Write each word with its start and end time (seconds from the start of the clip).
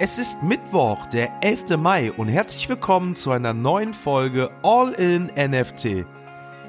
Es 0.00 0.16
ist 0.16 0.44
Mittwoch, 0.44 1.06
der 1.06 1.28
11. 1.40 1.76
Mai 1.76 2.12
und 2.12 2.28
herzlich 2.28 2.68
willkommen 2.68 3.16
zu 3.16 3.32
einer 3.32 3.52
neuen 3.52 3.92
Folge 3.92 4.48
All 4.62 4.92
in 4.92 5.24
NFT. 5.36 6.06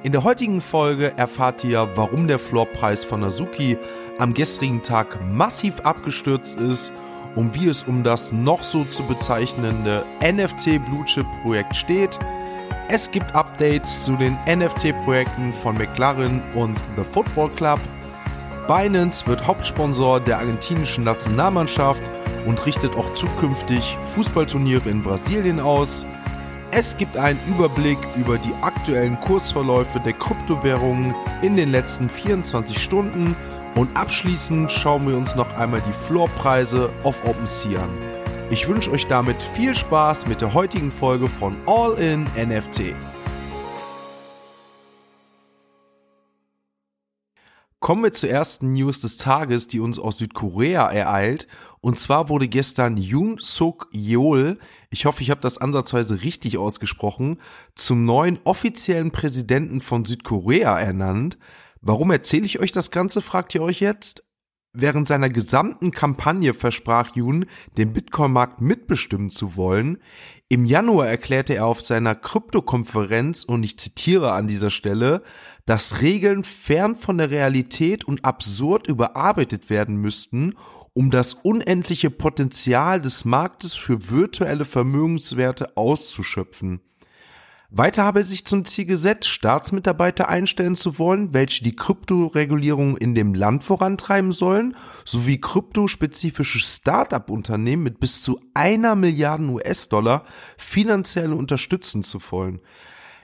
In 0.02 0.12
der 0.12 0.23
heutigen 0.23 0.62
Folge 0.62 1.16
erfahrt 1.16 1.63
ihr, 1.63 1.88
warum 1.94 2.28
der 2.28 2.39
Floorpreis 2.39 3.05
von 3.05 3.23
Azuki 3.23 3.78
am 4.18 4.34
gestrigen 4.34 4.81
Tag 4.81 5.20
massiv 5.31 5.79
abgestürzt 5.81 6.60
ist 6.60 6.92
und 7.36 7.54
wie 7.54 7.68
es 7.68 7.84
um 7.84 8.04
das 8.04 8.32
noch 8.32 8.64
so 8.64 8.84
zu 8.86 9.04
bezeichnende 9.04 10.04
NFT 10.23 10.84
Blue 10.88 11.05
Chip 11.05 11.27
Projekt 11.43 11.75
steht. 11.75 12.18
Es 12.88 13.11
gibt 13.11 13.36
Updates 13.36 14.05
zu 14.05 14.16
den 14.16 14.39
NFT-Projekten 14.48 15.54
von 15.54 15.77
McLaren 15.77 16.41
und 16.55 16.75
The 16.98 17.04
Football 17.04 17.52
Club. 17.52 17.80
Binance 18.70 19.25
wird 19.25 19.47
Hauptsponsor 19.47 20.20
der 20.20 20.38
argentinischen 20.38 21.04
Nationalmannschaft 21.04 22.04
und 22.45 22.63
richtet 22.68 22.95
auch 22.95 23.15
zukünftig 23.15 23.97
Fußballturniere 24.14 24.87
in 24.89 25.01
Brasilien 25.01 25.60
aus. 25.60 26.05
Es 26.69 26.96
gibt 26.96 27.18
einen 27.18 27.39
Überblick 27.47 27.97
über 28.15 28.37
die 28.37 28.54
aktuellen 28.61 29.19
Kursverläufe 29.21 30.00
der 30.00 30.13
Kryptowährungen 30.13 31.15
in 31.41 31.57
den 31.57 31.71
letzten 31.71 32.11
24 32.11 32.80
Stunden 32.80 33.36
und 33.73 33.89
abschließend 33.97 34.72
schauen 34.72 35.08
wir 35.08 35.17
uns 35.17 35.33
noch 35.33 35.58
einmal 35.58 35.81
die 35.81 36.05
Floorpreise 36.05 36.91
auf 37.02 37.25
OpenSea 37.25 37.81
an. 37.81 37.89
Ich 38.52 38.67
wünsche 38.67 38.91
euch 38.91 39.08
damit 39.08 39.41
viel 39.55 39.73
Spaß 39.73 40.27
mit 40.27 40.41
der 40.41 40.53
heutigen 40.53 40.91
Folge 40.91 41.27
von 41.27 41.55
All 41.66 41.97
in 41.97 42.25
NFT. 42.36 42.94
Kommen 47.80 48.03
wir 48.03 48.11
zur 48.11 48.30
ersten 48.30 48.73
News 48.73 49.00
des 49.00 49.16
Tages, 49.16 49.67
die 49.67 49.80
uns 49.80 50.00
aus 50.00 50.17
Südkorea 50.17 50.88
ereilt. 50.88 51.47
Und 51.80 51.97
zwar 51.97 52.28
wurde 52.28 52.50
gestern 52.50 52.97
Yoon 52.97 53.38
Suk 53.39 53.88
Yeol, 53.94 54.59
ich 54.89 55.05
hoffe, 55.05 55.23
ich 55.23 55.30
habe 55.30 55.39
das 55.39 55.59
ansatzweise 55.59 56.22
richtig 56.22 56.57
ausgesprochen, 56.57 57.39
zum 57.75 58.03
neuen 58.03 58.38
offiziellen 58.44 59.11
Präsidenten 59.11 59.80
von 59.80 60.03
Südkorea 60.03 60.77
ernannt. 60.77 61.38
Warum 61.80 62.11
erzähle 62.11 62.45
ich 62.45 62.59
euch 62.59 62.73
das 62.73 62.91
Ganze, 62.91 63.22
fragt 63.22 63.55
ihr 63.55 63.61
euch 63.61 63.80
jetzt? 63.80 64.28
Während 64.73 65.08
seiner 65.08 65.30
gesamten 65.30 65.89
Kampagne 65.89 66.53
versprach 66.53 67.16
Yoon, 67.16 67.45
den 67.78 67.92
Bitcoin-Markt 67.92 68.62
mitbestimmen 68.62 69.31
zu 69.31 69.56
wollen. 69.56 69.98
Im 70.48 70.64
Januar 70.64 71.08
erklärte 71.08 71.56
er 71.56 71.66
auf 71.66 71.81
seiner 71.81 72.14
Krypto-Konferenz, 72.14 73.44
und 73.44 73.64
ich 73.64 73.80
zitiere 73.80 74.31
an 74.34 74.47
dieser 74.47 74.70
Stelle, 74.70 75.23
dass 75.66 76.02
Regeln 76.02 76.44
fern 76.44 76.95
von 76.95 77.17
der 77.17 77.31
Realität 77.31 78.03
und 78.06 78.25
absurd 78.25 78.88
überarbeitet 78.88 79.72
werden 79.72 79.97
müssten, 79.97 80.53
um 80.94 81.09
das 81.09 81.34
unendliche 81.34 82.12
Potenzial 82.12 83.02
des 83.02 83.25
Marktes 83.25 83.75
für 83.75 84.09
virtuelle 84.09 84.66
Vermögenswerte 84.66 85.78
auszuschöpfen. 85.78 86.81
Weiter 87.72 88.03
habe 88.03 88.22
er 88.22 88.23
sich 88.23 88.45
zum 88.45 88.66
Ziel 88.66 88.86
gesetzt, 88.86 89.30
Staatsmitarbeiter 89.30 90.28
einstellen 90.28 90.73
zu 90.73 90.98
wollen, 90.98 91.36
welche 91.36 91.64
die 91.64 91.75
Kryptoregulierung 91.75 92.98
in 92.98 93.14
dem 93.14 93.36
Land 93.36 93.64
vorantreiben 93.64 94.31
sollen, 94.31 94.75
sowie 95.06 95.39
kryptospezifische 95.39 96.59
Start-up-Unternehmen 96.59 97.84
mit 97.84 98.00
bis 98.00 98.23
zu 98.23 98.40
einer 98.56 98.95
Milliarde 98.95 99.44
US-Dollar 99.44 100.25
finanziell 100.58 101.31
unterstützen 101.31 102.02
zu 102.02 102.20
wollen. 102.31 102.59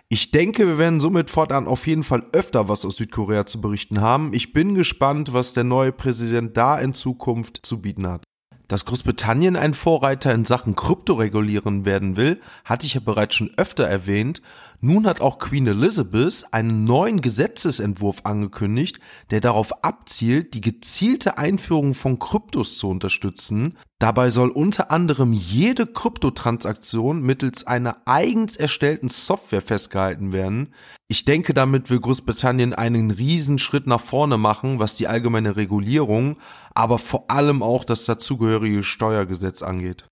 Ich 0.10 0.30
denke, 0.30 0.68
wir 0.68 0.78
werden 0.78 1.00
somit 1.00 1.32
fortan 1.32 1.66
auf 1.66 1.88
jeden 1.88 2.04
Fall 2.04 2.28
öfter 2.32 2.70
was 2.70 2.86
aus 2.86 2.98
Südkorea 2.98 3.48
zu 3.48 3.60
berichten 3.60 4.02
haben. 4.02 4.32
Ich 4.34 4.54
bin 4.54 4.76
gespannt, 4.76 5.34
was 5.34 5.54
der 5.54 5.64
neue 5.64 5.92
Präsident 5.92 6.56
da 6.56 6.78
in 6.78 6.94
Zukunft 6.94 7.66
zu 7.66 7.82
bieten 7.82 8.08
hat. 8.08 8.24
Dass 8.68 8.86
Großbritannien 8.86 9.56
ein 9.56 9.74
Vorreiter 9.74 10.34
in 10.34 10.46
Sachen 10.46 10.76
Krypto 10.76 11.14
regulieren 11.14 11.86
werden 11.86 12.16
will, 12.16 12.42
hatte 12.64 12.86
ich 12.86 12.96
ja 12.96 13.02
bereits 13.04 13.36
schon 13.36 13.52
öfter 13.58 13.86
erwähnt. 13.86 14.42
Nun 14.82 15.08
hat 15.08 15.22
auch 15.22 15.40
Queen 15.40 15.68
Elizabeth 15.68 16.46
einen 16.52 16.84
neuen 16.84 17.22
Gesetzesentwurf 17.22 18.18
angekündigt, 18.24 19.00
der 19.32 19.42
darauf 19.42 19.84
abzielt, 19.84 20.54
die 20.54 20.62
gezielte 20.62 21.38
Einführung 21.38 21.94
von 21.94 22.20
Kryptos 22.20 22.78
zu 22.78 22.90
unterstützen. 22.90 23.78
Dabei 24.00 24.30
soll 24.30 24.50
unter 24.50 24.92
anderem 24.92 25.32
jede 25.34 25.88
Kryptotransaktion 25.88 27.22
mittels 27.22 27.66
einer 27.66 28.02
eigens 28.06 28.58
erstellten 28.58 29.10
Software 29.10 29.62
festgehalten 29.62 30.34
werden. 30.34 30.74
Ich 31.08 31.24
denke, 31.24 31.54
damit 31.54 31.90
will 31.90 32.00
Großbritannien 32.00 32.74
einen 32.74 33.12
riesen 33.12 33.58
Schritt 33.58 33.88
nach 33.88 34.02
vorne 34.02 34.38
machen, 34.38 34.80
was 34.80 34.98
die 34.98 35.08
allgemeine 35.08 35.56
Regulierung, 35.56 36.38
aber 36.74 36.98
vor 36.98 37.32
allem 37.32 37.64
auch 37.64 37.86
das 37.86 38.06
dazugehörige 38.06 38.84
Steuergesetz 38.84 39.62
angeht. 39.62 40.06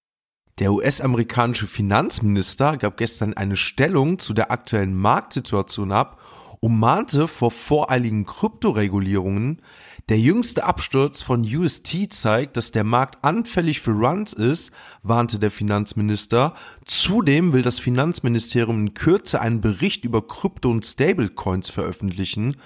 Der 0.60 0.72
US-amerikanische 0.72 1.66
Finanzminister 1.66 2.78
gab 2.78 2.98
gestern 2.98 3.34
eine 3.34 3.58
Stellung 3.58 4.20
zu 4.20 4.36
der 4.36 4.52
aktuellen 4.52 4.96
Marktsituation 4.96 5.92
ab 5.92 6.22
und 6.60 6.78
mahnte 6.78 7.28
vor 7.28 7.50
voreiligen 7.50 8.28
Kryptoregulierungen. 8.28 9.62
Der 10.10 10.20
jüngste 10.20 10.64
Absturz 10.66 11.24
von 11.24 11.42
UST 11.42 12.14
zeigt, 12.14 12.56
dass 12.56 12.72
der 12.72 12.84
Markt 12.84 13.24
anfällig 13.24 13.82
für 13.82 13.92
Runs 13.92 14.34
ist, 14.34 14.72
warnte 15.02 15.40
der 15.40 15.50
Finanzminister. 15.50 16.54
Zudem 16.86 17.52
will 17.52 17.64
das 17.64 17.80
Finanzministerium 17.80 18.80
in 18.82 18.94
Kürze 18.94 19.42
einen 19.42 19.60
Bericht 19.60 20.06
über 20.06 20.22
Krypto- 20.22 20.70
und 20.70 20.86
Stablecoins 20.86 21.72
veröffentlichen. 21.72 22.58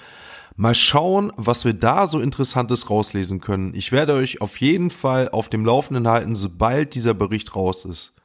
Mal 0.59 0.73
schauen, 0.73 1.31
was 1.35 1.66
wir 1.66 1.73
da 1.73 2.07
so 2.07 2.19
Interessantes 2.19 2.90
rauslesen 2.90 3.40
können. 3.40 3.75
Ich 3.75 3.91
werde 3.91 4.13
euch 4.13 4.41
auf 4.41 4.59
jeden 4.59 4.90
Fall 4.90 5.29
auf 5.29 5.50
dem 5.50 5.63
Laufenden 5.63 6.07
halten, 6.07 6.35
sobald 6.35 6.95
dieser 6.95 7.13
Bericht 7.13 7.56
raus 7.56 7.85
ist. 7.85 8.16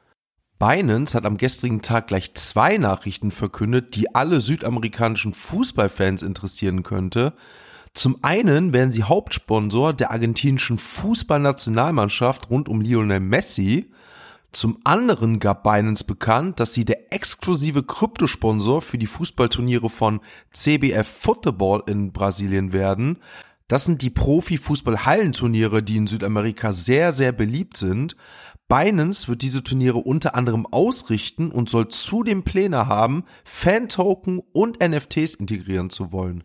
Binance 0.57 1.15
hat 1.15 1.25
am 1.25 1.37
gestrigen 1.37 1.83
Tag 1.83 2.07
gleich 2.07 2.33
zwei 2.33 2.79
Nachrichten 2.79 3.29
verkündet, 3.29 3.95
die 3.95 4.15
alle 4.15 4.41
südamerikanischen 4.41 5.35
Fußballfans 5.35 6.23
interessieren 6.23 6.81
könnte. 6.81 7.33
Zum 7.93 8.17
einen 8.23 8.73
werden 8.73 8.91
sie 8.91 9.03
Hauptsponsor 9.03 9.93
der 9.93 10.09
argentinischen 10.09 10.79
Fußballnationalmannschaft 10.79 12.49
rund 12.49 12.67
um 12.67 12.81
Lionel 12.81 13.19
Messi. 13.19 13.91
Zum 14.53 14.77
anderen 14.83 15.39
gab 15.39 15.63
Binance 15.63 16.03
bekannt, 16.03 16.59
dass 16.59 16.75
sie 16.75 16.85
der 16.85 17.11
exklusive 17.11 17.81
Kryptosponsor 17.81 18.83
für 18.83 18.99
die 18.99 19.07
Fußballturniere 19.07 19.89
von 19.89 20.21
CBF 20.51 21.07
Football 21.07 21.83
in 21.87 22.11
Brasilien 22.13 22.71
werden. 22.71 23.17
Das 23.67 23.85
sind 23.85 24.03
die 24.03 24.11
Profi-Fußball-Hallenturniere, 24.11 25.81
die 25.81 25.97
in 25.97 26.05
Südamerika 26.05 26.71
sehr, 26.71 27.13
sehr 27.13 27.31
beliebt 27.31 27.77
sind. 27.77 28.15
Binance 28.67 29.27
wird 29.27 29.41
diese 29.41 29.63
Turniere 29.63 29.97
unter 29.97 30.35
anderem 30.35 30.67
ausrichten 30.67 31.51
und 31.51 31.67
soll 31.67 31.87
zudem 31.87 32.43
Pläne 32.43 32.87
haben, 32.87 33.23
Fan-Token 33.45 34.39
und 34.51 34.87
NFTs 34.87 35.33
integrieren 35.33 35.89
zu 35.89 36.11
wollen. 36.11 36.43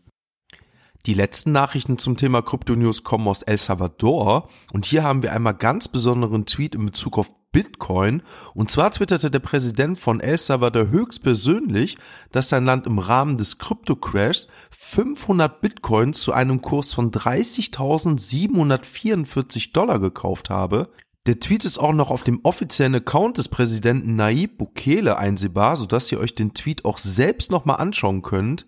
Die 1.04 1.14
letzten 1.14 1.52
Nachrichten 1.52 1.98
zum 1.98 2.16
Thema 2.16 2.42
Crypto 2.42 2.74
News 2.74 3.04
kommen 3.04 3.28
aus 3.28 3.42
El 3.42 3.58
Salvador 3.58 4.48
und 4.72 4.86
hier 4.86 5.04
haben 5.04 5.22
wir 5.22 5.32
einmal 5.32 5.54
ganz 5.54 5.88
besonderen 5.88 6.44
Tweet 6.46 6.74
in 6.74 6.86
Bezug 6.86 7.18
auf 7.18 7.30
Bitcoin. 7.52 8.22
Und 8.54 8.70
zwar 8.70 8.92
twitterte 8.92 9.30
der 9.30 9.38
Präsident 9.38 9.98
von 9.98 10.20
El 10.20 10.36
Salvador 10.36 10.90
höchstpersönlich, 10.90 11.96
dass 12.30 12.50
sein 12.50 12.64
Land 12.64 12.86
im 12.86 12.98
Rahmen 12.98 13.36
des 13.36 13.58
Krypto-Crashs 13.58 14.48
500 14.70 15.60
Bitcoins 15.60 16.20
zu 16.20 16.32
einem 16.32 16.62
Kurs 16.62 16.94
von 16.94 17.10
30.744 17.10 19.72
Dollar 19.72 19.98
gekauft 19.98 20.50
habe. 20.50 20.92
Der 21.26 21.40
Tweet 21.40 21.64
ist 21.64 21.78
auch 21.78 21.92
noch 21.92 22.10
auf 22.10 22.22
dem 22.22 22.38
offiziellen 22.42 22.94
Account 22.94 23.38
des 23.38 23.48
Präsidenten 23.48 24.14
Nayib 24.16 24.58
Bukele 24.58 25.18
einsehbar, 25.18 25.76
sodass 25.76 26.10
ihr 26.10 26.20
euch 26.20 26.34
den 26.34 26.54
Tweet 26.54 26.84
auch 26.84 26.98
selbst 26.98 27.50
nochmal 27.50 27.76
anschauen 27.76 28.22
könnt. 28.22 28.66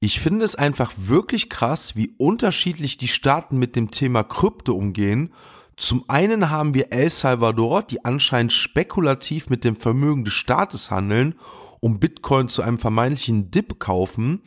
Ich 0.00 0.20
finde 0.20 0.44
es 0.44 0.54
einfach 0.54 0.92
wirklich 0.96 1.50
krass, 1.50 1.96
wie 1.96 2.14
unterschiedlich 2.18 2.98
die 2.98 3.08
Staaten 3.08 3.58
mit 3.58 3.74
dem 3.76 3.90
Thema 3.90 4.22
Krypto 4.22 4.74
umgehen 4.74 5.32
zum 5.78 6.04
einen 6.08 6.50
haben 6.50 6.74
wir 6.74 6.92
El 6.92 7.08
Salvador, 7.08 7.84
die 7.84 8.04
anscheinend 8.04 8.52
spekulativ 8.52 9.48
mit 9.48 9.62
dem 9.62 9.76
Vermögen 9.76 10.24
des 10.24 10.34
Staates 10.34 10.90
handeln, 10.90 11.36
um 11.78 12.00
Bitcoin 12.00 12.48
zu 12.48 12.62
einem 12.62 12.80
vermeintlichen 12.80 13.52
Dip 13.52 13.78
kaufen. 13.78 14.42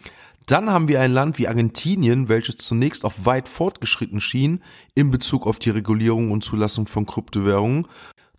Dann 0.45 0.69
haben 0.69 0.89
wir 0.89 0.99
ein 0.99 1.13
Land 1.13 1.39
wie 1.39 1.47
Argentinien, 1.47 2.27
welches 2.27 2.57
zunächst 2.57 3.05
auf 3.05 3.25
weit 3.25 3.47
fortgeschritten 3.47 4.19
schien 4.19 4.61
in 4.93 5.09
Bezug 5.09 5.47
auf 5.47 5.57
die 5.57 5.69
Regulierung 5.69 6.31
und 6.31 6.43
Zulassung 6.43 6.85
von 6.85 7.05
Kryptowährungen. 7.05 7.87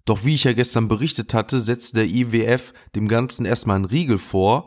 Doch 0.05 0.25
wie 0.25 0.35
ich 0.35 0.45
ja 0.45 0.53
gestern 0.53 0.87
berichtet 0.87 1.33
hatte, 1.33 1.61
setzte 1.61 2.01
der 2.01 2.09
IWF 2.09 2.75
dem 2.95 3.09
Ganzen 3.09 3.47
erstmal 3.47 3.77
einen 3.77 3.87
Riegel 3.87 4.19
vor. 4.19 4.67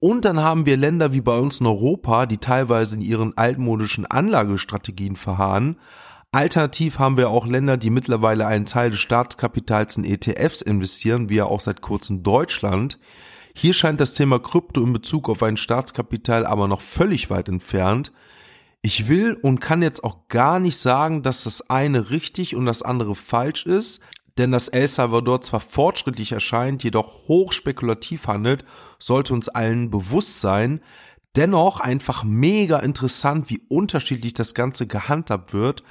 Und 0.00 0.26
dann 0.26 0.40
haben 0.40 0.66
wir 0.66 0.76
Länder 0.76 1.14
wie 1.14 1.22
bei 1.22 1.38
uns 1.38 1.60
in 1.60 1.66
Europa, 1.66 2.26
die 2.26 2.36
teilweise 2.36 2.96
in 2.96 3.00
ihren 3.00 3.38
altmodischen 3.38 4.04
Anlagestrategien 4.04 5.16
verharren. 5.16 5.78
Alternativ 6.34 6.98
haben 6.98 7.16
wir 7.16 7.30
auch 7.30 7.46
Länder, 7.46 7.76
die 7.76 7.90
mittlerweile 7.90 8.48
einen 8.48 8.66
Teil 8.66 8.90
des 8.90 8.98
Staatskapitals 8.98 9.96
in 9.96 10.04
ETFs 10.04 10.62
investieren, 10.62 11.28
wie 11.28 11.36
ja 11.36 11.44
auch 11.44 11.60
seit 11.60 11.80
kurzem 11.80 12.24
Deutschland. 12.24 12.98
Hier 13.54 13.72
scheint 13.72 14.00
das 14.00 14.14
Thema 14.14 14.40
Krypto 14.40 14.82
in 14.82 14.92
Bezug 14.92 15.28
auf 15.28 15.44
ein 15.44 15.56
Staatskapital 15.56 16.44
aber 16.44 16.66
noch 16.66 16.80
völlig 16.80 17.30
weit 17.30 17.48
entfernt. 17.48 18.10
Ich 18.82 19.06
will 19.06 19.34
und 19.40 19.60
kann 19.60 19.80
jetzt 19.80 20.02
auch 20.02 20.26
gar 20.26 20.58
nicht 20.58 20.76
sagen, 20.76 21.22
dass 21.22 21.44
das 21.44 21.70
eine 21.70 22.10
richtig 22.10 22.56
und 22.56 22.66
das 22.66 22.82
andere 22.82 23.14
falsch 23.14 23.64
ist. 23.64 24.00
denn 24.36 24.50
dass 24.50 24.66
El 24.66 24.88
Salvador 24.88 25.40
zwar 25.40 25.60
fortschrittlich 25.60 26.32
erscheint, 26.32 26.82
jedoch 26.82 27.28
hoch 27.28 27.52
spekulativ 27.52 28.26
handelt, 28.26 28.64
sollte 28.98 29.32
uns 29.32 29.48
allen 29.48 29.88
bewusst 29.90 30.40
sein. 30.40 30.80
Dennoch 31.36 31.78
einfach 31.78 32.24
mega 32.24 32.80
interessant, 32.80 33.50
wie 33.50 33.62
unterschiedlich 33.68 34.34
das 34.34 34.54
Ganze 34.54 34.88
gehandhabt 34.88 35.52
wird. 35.52 35.84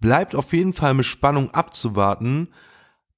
Bleibt 0.00 0.34
auf 0.34 0.52
jeden 0.52 0.72
Fall 0.72 0.94
mit 0.94 1.04
Spannung 1.04 1.50
abzuwarten. 1.50 2.48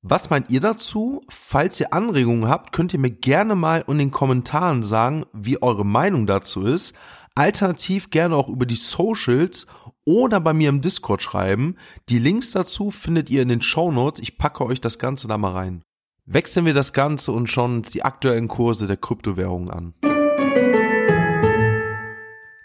Was 0.03 0.31
meint 0.31 0.51
ihr 0.51 0.61
dazu? 0.61 1.23
Falls 1.29 1.79
ihr 1.79 1.93
Anregungen 1.93 2.49
habt, 2.49 2.73
könnt 2.73 2.93
ihr 2.93 2.99
mir 2.99 3.13
gerne 3.13 3.55
mal 3.55 3.85
in 3.87 3.99
den 3.99 4.11
Kommentaren 4.11 4.83
sagen, 4.83 5.25
wie 5.33 5.63
eure 5.63 5.87
Meinung 5.87 6.27
dazu 6.27 6.67
ist. 6.67 6.97
Alternativ 7.37 8.11
gerne 8.11 8.37
auch 8.37 8.49
über 8.49 8.67
die 8.67 8.75
Socials 8.75 9.69
oder 10.05 10.41
bei 10.41 10.53
mir 10.53 10.69
im 10.69 10.81
Discord 10.81 11.23
schreiben. 11.23 11.77
Die 12.09 12.19
Links 12.19 12.51
dazu 12.51 12.91
findet 12.91 13.31
ihr 13.31 13.43
in 13.43 13.49
den 13.49 13.63
Show 13.63 13.93
Notes. 13.93 14.21
Ich 14.21 14.37
packe 14.37 14.67
euch 14.67 14.81
das 14.81 14.99
Ganze 14.99 15.29
da 15.29 15.39
mal 15.39 15.53
rein. 15.53 15.85
Wechseln 16.27 16.67
wir 16.67 16.75
das 16.75 16.93
Ganze 16.93 17.31
und 17.31 17.49
schauen 17.49 17.77
uns 17.77 17.91
die 17.91 18.05
aktuellen 18.05 18.49
Kurse 18.49 18.89
der 18.89 18.97
Kryptowährungen 18.97 19.71
an. 19.71 20.12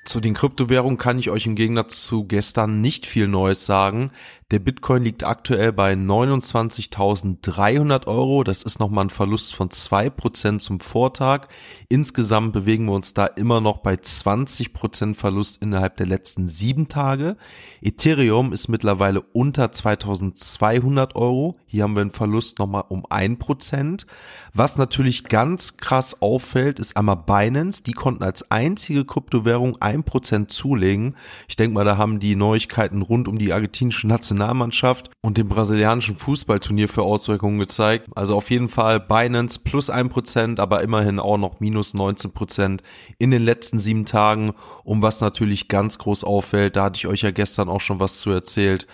Zu 0.07 0.21
den 0.21 0.36
Kryptowährungen 0.36 0.98
kann 0.98 1.19
ich 1.19 1.30
euch 1.30 1.45
im 1.48 1.56
Gegensatz 1.56 2.01
zu 2.06 2.24
gestern 2.24 2.80
nicht 2.80 3.06
viel 3.06 3.27
Neues 3.27 3.65
sagen. 3.65 4.12
Der 4.50 4.60
Bitcoin 4.60 5.04
liegt 5.04 5.26
aktuell 5.26 5.74
bei 5.74 5.92
29.300 5.92 8.08
Euro. 8.08 8.46
Das 8.46 8.64
ist 8.64 8.80
nochmal 8.80 9.08
ein 9.08 9.10
Verlust 9.10 9.54
von 9.54 9.72
zwei 9.72 10.10
Prozent 10.10 10.62
zum 10.62 10.80
Vortag. 10.80 11.50
Insgesamt 11.90 12.54
bewegen 12.54 12.86
wir 12.86 12.94
uns 12.94 13.14
da 13.14 13.26
immer 13.26 13.60
noch 13.60 13.80
bei 13.80 13.98
20 13.98 14.72
Prozent 14.72 15.18
Verlust 15.18 15.62
innerhalb 15.62 15.98
der 15.98 16.06
letzten 16.06 16.48
sieben 16.48 16.88
Tage. 16.88 17.36
Ethereum 17.82 18.54
ist 18.54 18.70
mittlerweile 18.70 19.20
unter 19.20 19.74
2200 19.74 21.18
Euro. 21.18 21.58
Hier 21.66 21.84
haben 21.84 21.96
wir 21.96 22.02
einen 22.02 22.12
Verlust 22.12 22.60
nochmal 22.60 22.86
um 22.88 23.06
ein 23.10 23.40
Prozent. 23.40 24.08
Was 24.54 24.78
natürlich 24.78 25.26
ganz 25.26 25.76
krass 25.76 26.22
auffällt, 26.22 26.80
ist 26.80 26.96
einmal 26.96 27.18
Binance. 27.18 27.84
Die 27.84 27.92
konnten 27.92 28.24
als 28.24 28.50
einzige 28.50 29.04
Kryptowährung 29.04 29.76
ein 29.82 30.06
Prozent 30.06 30.52
zulegen. 30.52 31.18
Ich 31.50 31.58
denke 31.58 31.74
mal, 31.74 31.84
da 31.84 31.98
haben 31.98 32.22
die 32.22 32.38
Neuigkeiten 32.38 33.02
rund 33.02 33.28
um 33.28 33.38
die 33.38 33.52
argentinische 33.52 34.08
Nationalität 34.08 34.37
Nationalmannschaft 34.38 35.10
und 35.22 35.38
dem 35.38 35.50
brasilianischen 35.50 36.16
Fußballturnier 36.16 36.88
für 36.88 37.04
Auswirkungen 37.04 37.60
gezeigt. 37.60 38.07
Also 38.16 38.36
auf 38.36 38.50
jeden 38.50 38.69
Fall 38.69 39.00
Binance 39.00 39.60
plus 39.63 39.89
ein 39.89 40.10
Prozent, 40.10 40.60
aber 40.60 40.81
immerhin 40.81 41.19
auch 41.19 41.38
noch 41.38 41.60
minus 41.60 41.94
19 41.94 42.31
Prozent 42.31 42.84
in 43.18 43.31
den 43.31 43.44
letzten 43.44 43.80
sieben 43.80 44.06
Tagen. 44.06 44.54
Um 44.84 45.01
was 45.01 45.22
natürlich 45.22 45.68
ganz 45.68 45.98
groß 45.98 46.24
auffällt, 46.24 46.75
da 46.75 46.86
hatte 46.86 46.98
ich 46.98 47.07
euch 47.07 47.22
ja 47.22 47.31
gestern 47.31 47.69
auch 47.69 47.81
schon 47.81 48.00
was 48.00 48.19
zu 48.19 48.30
erzählt. 48.30 48.88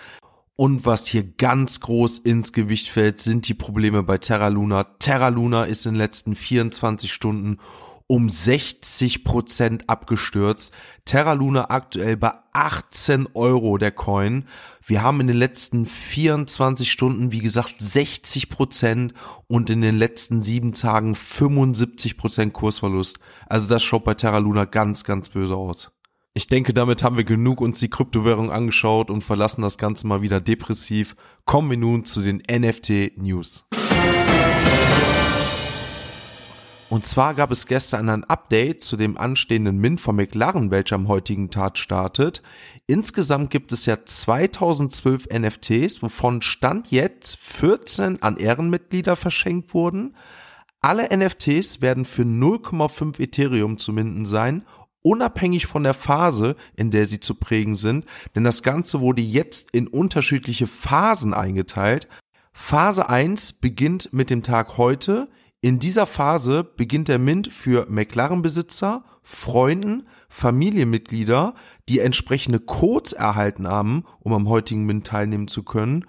Und 0.56 0.86
was 0.86 1.06
hier 1.08 1.24
ganz 1.24 1.80
groß 1.80 2.20
ins 2.20 2.52
Gewicht 2.52 2.88
fällt, 2.88 3.18
sind 3.18 3.48
die 3.48 3.54
Probleme 3.54 4.04
bei 4.04 4.18
Terra 4.18 4.48
Luna. 4.48 4.84
Terra 5.00 5.28
Luna 5.28 5.64
ist 5.64 5.84
in 5.84 5.94
den 5.94 5.98
letzten 5.98 6.36
24 6.36 7.12
Stunden 7.12 7.58
um 8.06 8.28
60 8.28 9.24
Prozent 9.24 9.88
abgestürzt. 9.88 10.72
Terra 11.04 11.32
Luna 11.32 11.70
aktuell 11.70 12.16
bei 12.16 12.32
18 12.52 13.28
Euro 13.34 13.78
der 13.78 13.92
Coin. 13.92 14.46
Wir 14.84 15.02
haben 15.02 15.20
in 15.20 15.26
den 15.26 15.36
letzten 15.36 15.86
24 15.86 16.90
Stunden, 16.90 17.32
wie 17.32 17.40
gesagt, 17.40 17.76
60 17.78 18.50
Prozent 18.50 19.14
und 19.46 19.70
in 19.70 19.80
den 19.80 19.96
letzten 19.96 20.42
sieben 20.42 20.72
Tagen 20.72 21.14
75 21.14 22.16
Prozent 22.16 22.52
Kursverlust. 22.52 23.18
Also 23.46 23.68
das 23.68 23.82
schaut 23.82 24.04
bei 24.04 24.14
Terra 24.14 24.38
Luna 24.38 24.66
ganz, 24.66 25.04
ganz 25.04 25.30
böse 25.30 25.56
aus. 25.56 25.90
Ich 26.36 26.48
denke, 26.48 26.74
damit 26.74 27.04
haben 27.04 27.16
wir 27.16 27.24
genug 27.24 27.60
uns 27.60 27.78
die 27.78 27.88
Kryptowährung 27.88 28.50
angeschaut 28.50 29.08
und 29.08 29.22
verlassen 29.22 29.62
das 29.62 29.78
Ganze 29.78 30.08
mal 30.08 30.20
wieder 30.20 30.40
depressiv. 30.40 31.14
Kommen 31.44 31.70
wir 31.70 31.76
nun 31.76 32.04
zu 32.04 32.22
den 32.22 32.42
NFT 32.50 33.16
Und 36.90 37.04
zwar 37.04 37.34
gab 37.34 37.50
es 37.50 37.66
gestern 37.66 38.08
ein 38.08 38.24
Update 38.24 38.82
zu 38.82 38.96
dem 38.96 39.16
anstehenden 39.16 39.78
Mint 39.78 40.00
von 40.00 40.16
McLaren, 40.16 40.70
welcher 40.70 40.96
am 40.96 41.08
heutigen 41.08 41.50
Tag 41.50 41.78
startet. 41.78 42.42
Insgesamt 42.86 43.50
gibt 43.50 43.72
es 43.72 43.86
ja 43.86 44.04
2012 44.04 45.28
NFTs, 45.32 46.02
wovon 46.02 46.42
Stand 46.42 46.90
jetzt 46.90 47.38
14 47.38 48.22
an 48.22 48.36
Ehrenmitglieder 48.36 49.16
verschenkt 49.16 49.74
wurden. 49.74 50.14
Alle 50.80 51.08
NFTs 51.16 51.80
werden 51.80 52.04
für 52.04 52.22
0,5 52.22 53.18
Ethereum 53.18 53.78
zu 53.78 53.92
minden 53.92 54.26
sein 54.26 54.64
unabhängig 55.04 55.66
von 55.66 55.82
der 55.82 55.94
Phase, 55.94 56.56
in 56.76 56.90
der 56.90 57.06
sie 57.06 57.20
zu 57.20 57.34
prägen 57.34 57.76
sind, 57.76 58.06
denn 58.34 58.42
das 58.42 58.62
Ganze 58.62 59.00
wurde 59.00 59.20
jetzt 59.20 59.70
in 59.72 59.86
unterschiedliche 59.86 60.66
Phasen 60.66 61.34
eingeteilt. 61.34 62.08
Phase 62.52 63.08
1 63.08 63.54
beginnt 63.54 64.12
mit 64.12 64.30
dem 64.30 64.42
Tag 64.42 64.78
heute, 64.78 65.28
in 65.64 65.78
dieser 65.78 66.04
Phase 66.04 66.62
beginnt 66.62 67.08
der 67.08 67.18
Mint 67.18 67.50
für 67.50 67.86
McLaren-Besitzer, 67.88 69.02
Freunden, 69.22 70.06
Familienmitglieder, 70.28 71.54
die 71.88 72.00
entsprechende 72.00 72.60
Codes 72.60 73.14
erhalten 73.14 73.66
haben, 73.66 74.04
um 74.20 74.34
am 74.34 74.46
heutigen 74.50 74.84
Mint 74.84 75.06
teilnehmen 75.06 75.48
zu 75.48 75.62
können. 75.62 76.04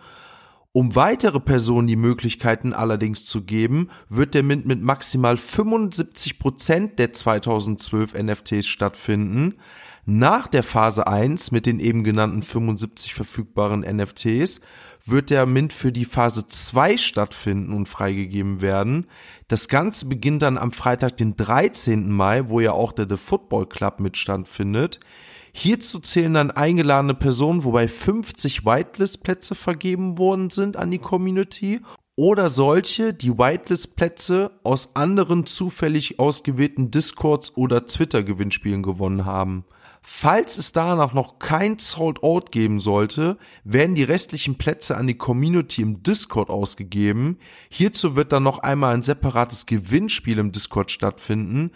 Um 0.74 0.94
weitere 0.98 1.40
Personen 1.40 1.88
die 1.88 1.96
Möglichkeiten 1.96 2.74
allerdings 2.74 3.24
zu 3.24 3.46
geben, 3.46 3.88
wird 4.10 4.34
der 4.34 4.44
Mint 4.44 4.66
mit 4.66 4.82
maximal 4.82 5.38
75 5.38 6.38
Prozent 6.38 7.00
der 7.00 7.14
2012 7.14 8.14
NFTs 8.14 8.68
stattfinden. 8.68 9.54
Nach 10.08 10.48
der 10.48 10.62
Phase 10.62 11.08
1 11.08 11.50
mit 11.50 11.66
den 11.66 11.80
eben 11.80 12.04
genannten 12.04 12.44
75 12.44 13.16
verfügbaren 13.16 13.80
NFTs 13.80 14.62
wird 15.04 15.32
der 15.32 15.48
Mint 15.48 15.74
für 15.74 15.92
die 15.92 16.06
Phase 16.06 16.48
2 16.48 16.98
stattfinden 16.98 17.74
und 17.74 17.90
freigegeben 17.90 18.62
werden. 18.62 19.08
Das 19.48 19.68
Ganze 19.68 20.06
beginnt 20.06 20.44
dann 20.44 20.60
am 20.60 20.72
Freitag, 20.72 21.18
den 21.18 21.36
13. 21.36 22.12
Mai, 22.12 22.50
wo 22.50 22.60
ja 22.60 22.74
auch 22.74 22.92
der 22.92 23.08
The 23.10 23.18
Football 23.18 23.66
Club 23.66 24.00
mit 24.00 24.16
stattfindet. 24.16 25.00
Hierzu 25.54 26.00
zählen 26.00 26.36
dann 26.36 26.52
eingeladene 26.52 27.16
Personen, 27.16 27.64
wobei 27.64 27.88
50 27.88 28.64
Whitelist-Plätze 28.64 29.56
vergeben 29.56 30.20
worden 30.20 30.52
sind 30.52 30.78
an 30.78 30.92
die 30.92 31.00
Community 31.00 31.82
oder 32.16 32.50
solche, 32.50 33.14
die 33.14 33.38
Whitelist-Plätze 33.38 34.52
aus 34.64 34.96
anderen 34.96 35.48
zufällig 35.48 36.20
ausgewählten 36.20 36.92
Discords 36.92 37.58
oder 37.58 37.86
Twitter-Gewinnspielen 37.86 38.84
gewonnen 38.84 39.26
haben. 39.26 39.66
Falls 40.08 40.60
es 40.60 40.72
danach 40.72 41.16
noch 41.16 41.40
kein 41.40 41.80
Sold 41.80 42.22
Out 42.22 42.52
geben 42.52 42.80
sollte, 42.80 43.40
werden 43.64 43.96
die 43.96 44.04
restlichen 44.04 44.56
Plätze 44.56 44.98
an 44.98 45.08
die 45.08 45.18
Community 45.18 45.82
im 45.82 46.04
Discord 46.04 46.52
ausgegeben. 46.52 47.40
Hierzu 47.70 48.16
wird 48.16 48.32
dann 48.32 48.44
noch 48.44 48.60
einmal 48.60 48.94
ein 48.94 49.02
separates 49.02 49.66
Gewinnspiel 49.66 50.38
im 50.38 50.52
Discord 50.52 50.92
stattfinden. 50.92 51.72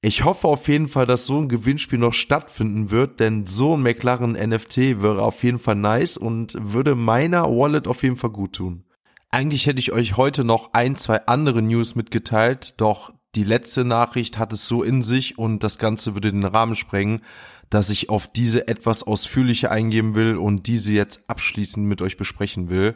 Ich 0.00 0.24
hoffe 0.24 0.48
auf 0.48 0.66
jeden 0.66 0.88
Fall, 0.88 1.06
dass 1.06 1.24
so 1.24 1.38
ein 1.38 1.48
Gewinnspiel 1.48 2.00
noch 2.00 2.14
stattfinden 2.14 2.90
wird, 2.90 3.20
denn 3.20 3.46
so 3.46 3.76
ein 3.76 3.82
McLaren 3.82 4.32
NFT 4.32 5.00
wäre 5.00 5.22
auf 5.22 5.44
jeden 5.44 5.60
Fall 5.60 5.76
nice 5.76 6.16
und 6.16 6.56
würde 6.58 6.96
meiner 6.96 7.44
Wallet 7.44 7.86
auf 7.86 8.02
jeden 8.02 8.16
Fall 8.16 8.30
gut 8.30 8.54
tun. 8.54 8.82
Eigentlich 9.30 9.66
hätte 9.66 9.78
ich 9.78 9.92
euch 9.92 10.16
heute 10.16 10.42
noch 10.42 10.72
ein, 10.72 10.96
zwei 10.96 11.26
andere 11.26 11.62
News 11.62 11.94
mitgeteilt, 11.94 12.74
doch 12.78 13.12
die 13.34 13.44
letzte 13.44 13.84
Nachricht 13.84 14.38
hat 14.38 14.52
es 14.52 14.68
so 14.68 14.82
in 14.82 15.02
sich 15.02 15.38
und 15.38 15.62
das 15.62 15.78
Ganze 15.78 16.14
würde 16.14 16.32
den 16.32 16.44
Rahmen 16.44 16.76
sprengen, 16.76 17.22
dass 17.70 17.88
ich 17.88 18.10
auf 18.10 18.26
diese 18.26 18.68
etwas 18.68 19.02
ausführlicher 19.02 19.70
eingehen 19.70 20.14
will 20.14 20.36
und 20.36 20.66
diese 20.66 20.92
jetzt 20.92 21.30
abschließend 21.30 21.86
mit 21.86 22.02
euch 22.02 22.18
besprechen 22.18 22.68
will. 22.68 22.94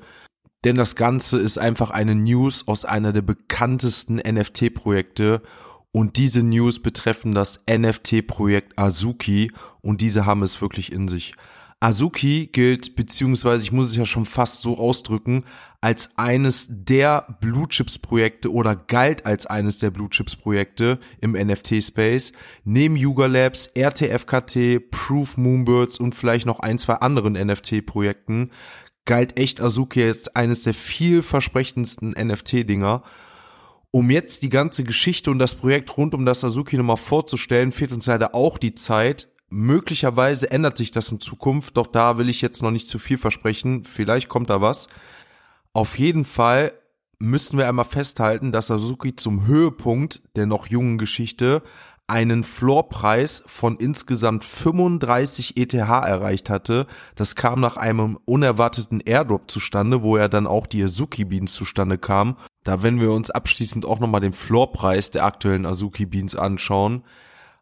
Denn 0.64 0.76
das 0.76 0.97
Ganze 0.97 1.38
ist 1.38 1.59
einfach 1.59 1.90
eine 1.90 2.14
News 2.14 2.69
aus 2.69 2.85
einer 2.85 3.12
der 3.12 3.23
bekanntesten 3.23 4.16
NFT-Projekte 4.16 5.40
und 5.93 6.19
diese 6.19 6.43
News 6.43 6.83
betreffen 6.83 7.33
das 7.33 7.61
NFT-Projekt 7.71 8.78
Azuki 8.78 9.52
und 9.81 10.02
diese 10.02 10.26
haben 10.26 10.43
es 10.43 10.61
wirklich 10.61 10.93
in 10.93 11.09
sich. 11.09 11.33
Azuki 11.78 12.47
gilt, 12.47 12.97
beziehungsweise 12.97 13.62
ich 13.62 13.71
muss 13.71 13.90
es 13.90 13.97
ja 13.97 14.06
schon 14.06 14.25
fast 14.25 14.62
so 14.62 14.78
ausdrücken, 14.78 15.45
als 15.83 16.16
eines 16.16 16.66
der 16.71 17.37
Blue 17.40 17.68
Chips 17.68 17.99
Projekte 17.99 18.50
oder 18.50 18.75
galt 18.75 19.26
als 19.26 19.47
eines 19.47 19.78
der 19.78 19.90
Blue 19.90 20.09
Chips 20.09 20.37
Projekte 20.37 20.99
im 21.21 21.33
NFT 21.33 21.85
Space. 21.85 22.33
Neben 22.64 22.97
Yuga 22.97 23.26
Labs, 23.26 23.71
RTFKT, 23.75 24.90
Proof 24.90 25.37
Moonbirds 25.37 26.00
und 26.00 26.14
vielleicht 26.14 26.47
noch 26.47 26.61
ein, 26.61 26.78
zwei 26.78 26.95
anderen 26.95 27.35
NFT 27.35 27.85
Projekten 27.85 28.50
galt 29.04 29.38
echt 29.38 29.61
Azuki 29.61 30.02
als 30.02 30.35
eines 30.35 30.64
der 30.64 30.75
vielversprechendsten 30.75 32.11
NFT 32.11 32.68
Dinger. 32.68 33.02
Um 33.90 34.11
jetzt 34.11 34.42
die 34.42 34.49
ganze 34.49 34.83
Geschichte 34.83 35.30
und 35.30 35.38
das 35.38 35.54
Projekt 35.54 35.97
rund 35.97 36.14
um 36.14 36.26
das 36.26 36.42
Azuki 36.42 36.76
nochmal 36.76 36.97
vorzustellen, 36.97 37.71
fehlt 37.71 37.92
uns 37.92 38.06
leider 38.06 38.35
auch 38.35 38.59
die 38.59 38.75
Zeit. 38.75 39.28
Möglicherweise 39.58 40.50
ändert 40.50 40.76
sich 40.76 40.90
das 40.90 41.10
in 41.10 41.18
Zukunft, 41.18 41.78
doch 41.78 41.86
da 41.86 42.18
will 42.18 42.28
ich 42.28 42.42
jetzt 42.42 42.62
noch 42.62 42.70
nicht 42.70 42.88
zu 42.88 42.98
viel 42.98 43.16
versprechen. 43.16 43.84
Vielleicht 43.84 44.28
kommt 44.28 44.50
da 44.50 44.60
was. 44.60 44.86
Auf 45.72 45.98
jeden 45.98 46.26
Fall 46.26 46.75
müssen 47.18 47.56
wir 47.56 47.66
einmal 47.66 47.86
festhalten, 47.86 48.52
dass 48.52 48.70
Azuki 48.70 49.16
zum 49.16 49.46
Höhepunkt 49.46 50.20
der 50.36 50.44
noch 50.44 50.66
jungen 50.66 50.98
Geschichte 50.98 51.62
einen 52.06 52.44
Floorpreis 52.44 53.44
von 53.46 53.78
insgesamt 53.78 54.44
35 54.44 55.56
ETH 55.56 55.72
erreicht 55.72 56.50
hatte. 56.50 56.86
Das 57.14 57.34
kam 57.34 57.58
nach 57.58 57.78
einem 57.78 58.18
unerwarteten 58.26 59.00
Airdrop 59.00 59.50
zustande, 59.50 60.02
wo 60.02 60.18
er 60.18 60.28
dann 60.28 60.46
auch 60.46 60.66
die 60.66 60.84
Azuki 60.84 61.25
Beans 61.25 61.54
zustande 61.54 61.96
kam. 61.96 62.36
Da 62.62 62.82
wenn 62.82 63.00
wir 63.00 63.10
uns 63.10 63.30
abschließend 63.30 63.86
auch 63.86 64.00
nochmal 64.00 64.20
den 64.20 64.34
Floorpreis 64.34 65.12
der 65.12 65.25
aktuellen 65.25 65.64
Azuki 65.64 66.04
Beans 66.04 66.36
anschauen. 66.36 67.04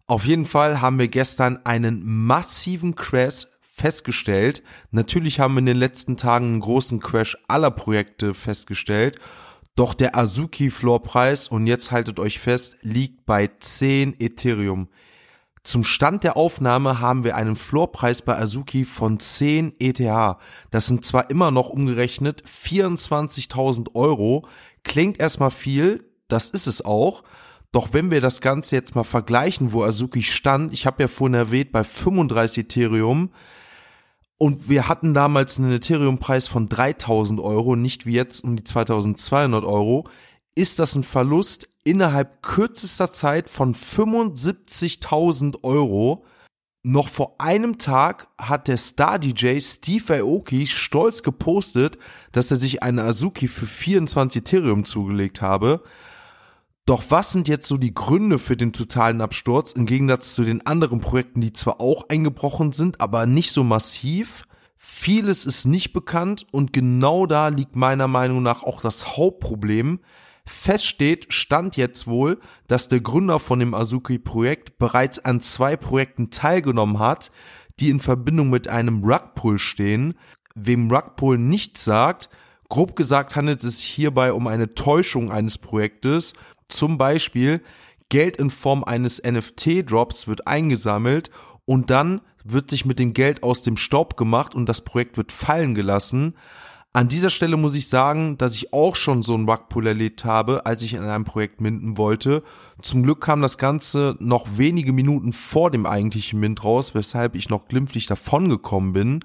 Auf 0.07 0.27
jeden 0.27 0.45
Fall 0.45 0.83
haben 0.83 0.99
wir 0.99 1.09
gestern 1.09 1.65
einen 1.65 2.05
massiven 2.05 2.95
Crash 2.95 3.47
festgestellt. 3.61 4.63
Natürlich 4.91 5.41
haben 5.41 5.55
wir 5.55 5.61
in 5.61 5.67
den 5.67 5.79
letzten 5.79 6.17
Tagen 6.17 6.47
einen 6.47 6.61
großen 6.61 7.01
Crash 7.01 7.39
aller 7.49 7.71
Projekte 7.71 8.35
festgestellt. 8.35 9.19
Doch 9.77 9.95
der 9.95 10.17
Azuki 10.17 10.71
Floorpreis, 10.71 11.49
und 11.49 11.67
jetzt 11.67 11.91
haltet 11.91 12.21
euch 12.21 12.39
fest, 12.39 12.77
liegt 12.83 13.25
bei 13.27 13.49
10 13.49 14.21
Ethereum. 14.21 14.89
Zum 15.65 15.83
Stand 15.83 16.23
der 16.23 16.37
Aufnahme 16.37 17.01
haben 17.01 17.25
wir 17.25 17.35
einen 17.35 17.57
Floorpreis 17.57 18.21
bei 18.21 18.39
Azuki 18.39 18.85
von 18.85 19.19
10 19.19 19.77
ETH. 19.81 20.37
Das 20.71 20.87
sind 20.87 21.05
zwar 21.07 21.31
immer 21.31 21.51
noch 21.51 21.71
umgerechnet 21.71 22.43
24.000 22.45 23.95
Euro. 23.95 24.47
Klingt 24.83 25.19
erstmal 25.19 25.51
viel, 25.51 26.05
das 26.29 26.51
ist 26.51 26.67
es 26.67 26.85
auch. 26.85 27.25
Doch 27.75 27.93
wenn 27.93 28.13
wir 28.13 28.21
das 28.21 28.41
Ganze 28.41 28.77
jetzt 28.77 28.95
mal 28.95 29.03
vergleichen, 29.03 29.73
wo 29.73 29.83
Azuki 29.83 30.23
stand, 30.23 30.73
ich 30.73 30.87
habe 30.87 31.03
ja 31.03 31.09
vorhin 31.09 31.35
erwähnt, 31.35 31.73
bei 31.73 31.83
35 31.83 32.67
Ethereum, 32.67 33.31
und 34.39 34.69
wir 34.69 34.87
hatten 34.87 35.13
damals 35.13 35.59
einen 35.59 35.73
Ethereum-Preis 35.73 36.47
von 36.47 36.69
3000 36.69 37.41
Euro, 37.41 37.75
nicht 37.75 38.07
wie 38.07 38.13
jetzt 38.13 38.45
um 38.45 38.55
die 38.55 38.63
2200 38.63 39.65
Euro. 39.65 40.09
Ist 40.55 40.79
das 40.79 40.95
ein 40.95 41.03
Verlust 41.03 41.69
innerhalb 41.83 42.43
kürzester 42.43 43.11
Zeit 43.11 43.49
von 43.49 43.75
75.000 43.75 45.65
Euro? 45.65 46.25
Noch 46.85 47.09
vor 47.09 47.41
einem 47.41 47.79
Tag 47.79 48.29
hat 48.39 48.69
der 48.69 48.77
Star-DJ 48.77 49.59
Steve 49.59 50.21
Aoki 50.21 50.69
stolz 50.69 51.25
gepostet, 51.25 51.99
dass 52.31 52.53
er 52.53 52.57
sich 52.57 52.85
eine 52.85 53.03
Azuki 53.03 53.49
für 53.49 53.67
24 53.67 54.43
Ethereum 54.43 54.85
zugelegt 54.85 55.43
habe. 55.43 55.83
Doch 56.87 57.05
was 57.09 57.33
sind 57.33 57.49
jetzt 57.49 57.67
so 57.67 57.79
die 57.79 57.95
Gründe 57.95 58.39
für 58.39 58.59
den 58.59 58.75
totalen 58.75 59.23
Absturz 59.23 59.73
im 59.73 59.87
Gegensatz 59.87 60.35
zu 60.35 60.45
den 60.45 60.67
anderen 60.67 61.01
Projekten, 61.01 61.41
die 61.41 61.55
zwar 61.55 61.81
auch 61.81 62.11
eingebrochen 62.11 62.73
sind, 62.73 63.01
aber 63.01 63.25
nicht 63.25 63.53
so 63.53 63.65
massiv? 63.65 64.45
Vieles 64.77 65.47
ist 65.47 65.65
nicht 65.65 65.95
bekannt 65.95 66.47
und 66.51 66.75
genau 66.75 67.25
da 67.25 67.49
liegt 67.49 67.75
meiner 67.75 68.07
Meinung 68.07 68.43
nach 68.43 68.65
auch 68.65 68.83
das 68.83 69.17
Hauptproblem. 69.17 70.01
Fest 70.45 70.85
steht, 70.85 71.33
stand 71.33 71.79
jetzt 71.79 72.07
wohl, 72.07 72.39
dass 72.67 72.89
der 72.89 73.01
Gründer 73.01 73.39
von 73.39 73.61
dem 73.61 73.73
Azuki-Projekt 73.73 74.77
bereits 74.77 75.25
an 75.25 75.41
zwei 75.41 75.77
Projekten 75.77 76.29
teilgenommen 76.29 76.99
hat, 76.99 77.31
die 77.81 77.89
in 77.89 77.99
Verbindung 77.99 78.51
mit 78.51 78.69
einem 78.69 79.03
Rugpull 79.05 79.59
stehen. 79.59 80.15
Wem 80.55 80.91
Rugpull 80.91 81.39
nicht 81.39 81.79
sagt, 81.79 82.29
grob 82.69 82.95
gesagt 82.95 83.37
handelt 83.37 83.65
es 83.65 83.79
sich 83.79 83.87
hierbei 83.87 84.35
um 84.35 84.47
eine 84.47 84.75
Täuschung 84.75 85.31
eines 85.31 85.57
Projektes 85.57 86.35
zum 86.69 86.99
Beispiel 86.99 87.63
Geld 88.09 88.37
in 88.37 88.51
Form 88.51 88.85
eines 88.85 89.23
NFT-Drops 89.23 90.29
wird 90.29 90.47
eingesammelt 90.47 91.31
und 91.65 91.91
dann 91.91 92.21
wird 92.45 92.71
sich 92.71 92.85
mit 92.85 92.99
dem 92.99 93.13
Geld 93.15 93.43
aus 93.43 93.63
dem 93.63 93.77
Staub 93.77 94.17
gemacht 94.17 94.55
und 94.55 94.69
das 94.69 94.83
Projekt 94.83 95.17
wird 95.17 95.33
fallen 95.33 95.75
gelassen. 95.75 96.35
An 96.93 97.09
dieser 97.09 97.31
Stelle 97.31 97.57
muss 97.57 97.75
ich 97.75 97.89
sagen, 97.89 98.39
dass 98.39 98.55
ich 98.55 98.73
auch 98.73 98.95
schon 98.95 99.23
so 99.23 99.35
einen 99.35 99.49
Rugpull 99.49 99.89
erlebt 99.89 100.25
habe, 100.25 100.65
als 100.65 100.83
ich 100.83 100.95
in 100.95 101.03
einem 101.03 101.25
Projekt 101.25 101.61
minden 101.61 101.99
wollte. 101.99 102.45
Zum 102.81 103.03
Glück 103.03 103.21
kam 103.21 103.43
das 103.43 103.59
Ganze 103.59 104.17
noch 104.21 104.47
wenige 104.57 104.93
Minuten 104.93 105.33
vor 105.33 105.73
dem 105.73 105.87
eigentlichen 105.87 106.39
Mint 106.39 106.63
raus, 106.63 106.95
weshalb 106.95 107.35
ich 107.35 107.49
noch 107.49 107.67
glimpflich 107.67 108.07
davongekommen 108.07 108.93
bin. 108.93 109.21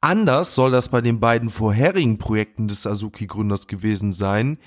Anders 0.00 0.54
soll 0.54 0.70
das 0.70 0.90
bei 0.90 1.00
den 1.00 1.18
beiden 1.18 1.48
vorherigen 1.48 2.18
Projekten 2.18 2.68
des 2.68 2.86
Azuki-Gründers 2.86 3.66
gewesen 3.66 4.12
sein. 4.12 4.58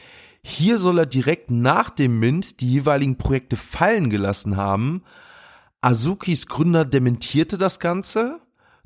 Hier 0.50 0.78
soll 0.78 1.00
er 1.00 1.06
direkt 1.06 1.52
nach 1.52 1.90
dem 1.90 2.20
Mint 2.20 2.62
die 2.62 2.72
jeweiligen 2.72 3.18
Projekte 3.18 3.58
fallen 3.58 4.10
gelassen 4.10 4.56
haben. 4.56 5.04
Azukis 5.82 6.48
Gründer 6.48 6.86
dementierte 6.86 7.58
das 7.58 7.82
Ganze, 7.82 8.40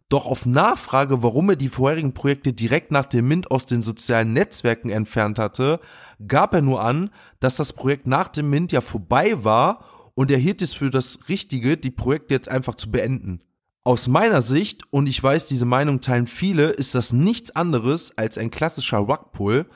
doch 0.10 0.26
auf 0.26 0.48
Nachfrage, 0.48 1.22
warum 1.22 1.52
er 1.52 1.56
die 1.56 1.70
vorherigen 1.70 2.16
Projekte 2.16 2.52
direkt 2.52 2.90
nach 2.90 3.06
dem 3.06 3.28
Mint 3.28 3.52
aus 3.52 3.68
den 3.68 3.84
sozialen 3.84 4.34
Netzwerken 4.34 4.90
entfernt 4.90 5.38
hatte, 5.38 5.80
gab 6.28 6.56
er 6.56 6.64
nur 6.64 6.82
an, 6.82 7.12
dass 7.40 7.58
das 7.58 7.74
Projekt 7.74 8.08
nach 8.08 8.30
dem 8.30 8.50
Mint 8.50 8.72
ja 8.72 8.82
vorbei 8.82 9.44
war 9.44 9.86
und 10.16 10.32
er 10.32 10.40
hielt 10.40 10.64
es 10.64 10.74
für 10.74 10.90
das 10.90 11.30
Richtige, 11.30 11.78
die 11.78 11.92
Projekte 11.92 12.34
jetzt 12.34 12.50
einfach 12.50 12.74
zu 12.74 12.90
beenden. 12.90 13.40
Aus 13.84 14.08
meiner 14.08 14.42
Sicht, 14.42 14.82
und 14.90 15.06
ich 15.06 15.22
weiß, 15.22 15.46
diese 15.46 15.66
Meinung 15.66 16.02
teilen 16.02 16.26
viele, 16.26 16.70
ist 16.70 16.96
das 16.96 17.14
nichts 17.14 17.56
anderes 17.56 18.18
als 18.18 18.40
ein 18.40 18.50
klassischer 18.50 18.98
Rugpull, 18.98 19.68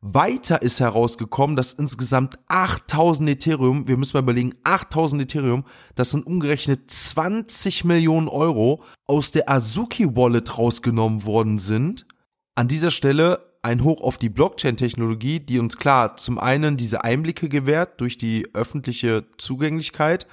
weiter 0.00 0.62
ist 0.62 0.80
herausgekommen, 0.80 1.56
dass 1.56 1.74
insgesamt 1.74 2.38
8000 2.48 3.30
Ethereum, 3.30 3.86
wir 3.86 3.96
müssen 3.96 4.16
mal 4.16 4.22
überlegen, 4.22 4.54
8000 4.64 5.22
Ethereum, 5.22 5.64
das 5.94 6.10
sind 6.10 6.26
umgerechnet 6.26 6.90
20 6.90 7.84
Millionen 7.84 8.28
Euro, 8.28 8.82
aus 9.06 9.30
der 9.30 9.50
Azuki 9.50 10.16
Wallet 10.16 10.56
rausgenommen 10.56 11.24
worden 11.24 11.58
sind. 11.58 12.06
An 12.54 12.68
dieser 12.68 12.90
Stelle 12.90 13.50
ein 13.62 13.84
Hoch 13.84 14.00
auf 14.00 14.16
die 14.16 14.30
Blockchain-Technologie, 14.30 15.40
die 15.40 15.58
uns 15.58 15.76
klar 15.76 16.16
zum 16.16 16.38
einen 16.38 16.78
diese 16.78 17.04
Einblicke 17.04 17.50
gewährt 17.50 18.00
durch 18.00 18.16
die 18.16 18.48
öffentliche 18.54 19.26
Zugänglichkeit, 19.36 20.26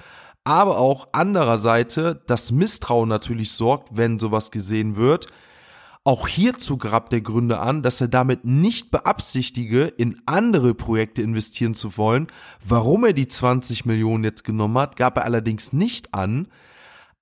aber 0.44 0.78
auch 0.78 1.08
andererseits 1.12 2.00
das 2.26 2.52
Misstrauen 2.52 3.08
natürlich 3.08 3.52
sorgt, 3.52 3.90
wenn 3.96 4.18
sowas 4.18 4.50
gesehen 4.50 4.96
wird, 4.96 5.26
auch 6.08 6.26
hierzu 6.26 6.78
gab 6.78 7.10
der 7.10 7.20
Gründer 7.20 7.60
an, 7.60 7.82
dass 7.82 8.00
er 8.00 8.08
damit 8.08 8.46
nicht 8.46 8.90
beabsichtige, 8.90 9.82
in 9.82 10.18
andere 10.24 10.72
Projekte 10.72 11.20
investieren 11.20 11.74
zu 11.74 11.98
wollen. 11.98 12.28
Warum 12.66 13.04
er 13.04 13.12
die 13.12 13.28
20 13.28 13.84
Millionen 13.84 14.24
jetzt 14.24 14.42
genommen 14.42 14.78
hat, 14.78 14.96
gab 14.96 15.18
er 15.18 15.26
allerdings 15.26 15.74
nicht 15.74 16.14
an. 16.14 16.48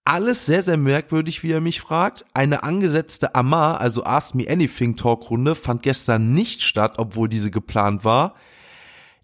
Alles 0.04 0.46
sehr, 0.46 0.62
sehr 0.62 0.76
merkwürdig, 0.76 1.42
wie 1.42 1.50
er 1.50 1.60
mich 1.60 1.80
fragt. 1.80 2.26
Eine 2.32 2.62
angesetzte 2.62 3.34
Amar, 3.34 3.80
also 3.80 4.04
Ask 4.04 4.36
Me 4.36 4.48
Anything 4.48 4.94
Talkrunde, 4.94 5.56
fand 5.56 5.82
gestern 5.82 6.32
nicht 6.32 6.62
statt, 6.62 6.94
obwohl 6.98 7.28
diese 7.28 7.50
geplant 7.50 8.04
war. 8.04 8.34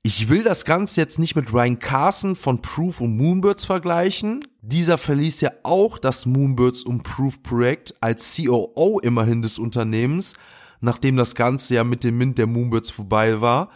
Ich 0.03 0.29
will 0.29 0.43
das 0.43 0.65
Ganze 0.65 1.01
jetzt 1.01 1.21
nicht 1.21 1.37
mit 1.37 1.53
Ryan 1.53 1.79
Carson 1.79 2.35
von 2.35 2.63
Proof 2.63 3.01
und 3.01 3.17
Moonbirds 3.17 3.65
vergleichen. 3.65 4.45
Dieser 4.65 4.97
verließ 4.97 5.41
ja 5.41 5.51
auch 5.65 5.99
das 5.99 6.25
Moonbirds 6.25 6.85
Proof 7.03 7.43
Projekt 7.43 7.95
als 8.01 8.37
COO 8.37 9.01
immerhin 9.01 9.43
des 9.43 9.59
Unternehmens, 9.59 10.35
nachdem 10.81 11.17
das 11.17 11.35
Ganze 11.35 11.75
ja 11.75 11.85
mit 11.85 12.05
dem 12.05 12.17
Mint 12.17 12.39
der 12.39 12.47
Moonbirds 12.47 12.93
vorbei 12.93 13.41
war. 13.41 13.71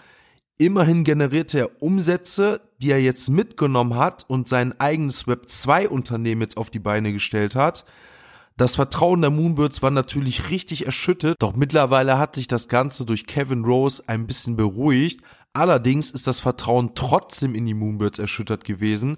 Immerhin 0.59 1.02
generierte 1.02 1.59
er 1.59 1.83
Umsätze, 1.83 2.61
die 2.81 2.93
er 2.93 3.02
jetzt 3.02 3.28
mitgenommen 3.31 3.97
hat 3.97 4.26
und 4.28 4.47
sein 4.49 4.78
eigenes 4.78 5.26
Web 5.26 5.49
2 5.49 5.88
Unternehmen 5.88 6.43
jetzt 6.43 6.57
auf 6.57 6.71
die 6.71 6.78
Beine 6.78 7.12
gestellt 7.12 7.57
hat. 7.57 7.85
Das 8.57 8.76
Vertrauen 8.76 9.21
der 9.21 9.31
Moonbirds 9.31 9.83
war 9.83 9.90
natürlich 9.90 10.50
richtig 10.50 10.87
erschüttert, 10.87 11.35
doch 11.40 11.57
mittlerweile 11.57 12.16
hat 12.16 12.37
sich 12.37 12.47
das 12.47 12.69
Ganze 12.69 13.05
durch 13.05 13.26
Kevin 13.26 13.64
Rose 13.64 14.05
ein 14.07 14.28
bisschen 14.28 14.55
beruhigt. 14.55 15.21
Allerdings 15.52 16.12
ist 16.12 16.28
das 16.28 16.38
Vertrauen 16.38 16.93
trotzdem 16.95 17.57
in 17.57 17.66
die 17.66 17.75
Moonbirds 17.75 18.21
erschüttert 18.21 18.64
gewesen. 18.64 19.16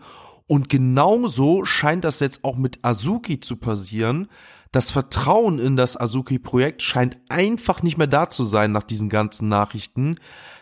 Und 0.49 0.69
genauso 0.69 1.65
scheint 1.65 2.05
das 2.05 2.21
jetzt 2.21 2.43
auch 2.43 2.57
mit 2.57 2.81
Azuki 2.83 3.39
zu 3.39 3.57
passieren. 3.57 4.29
Das 4.73 4.91
Vertrauen 4.91 5.59
in 5.59 5.77
das 5.77 5.99
Azuki-Projekt 5.99 6.83
scheint 6.83 7.19
einfach 7.29 7.83
nicht 7.83 7.97
mehr 7.97 8.07
da 8.07 8.29
zu 8.29 8.45
sein 8.45 8.73
nach 8.73 8.83
diesen 8.83 9.09
ganzen 9.09 9.49
Nachrichten. 9.49 10.17